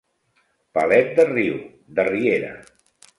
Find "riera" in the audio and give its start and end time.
2.09-2.49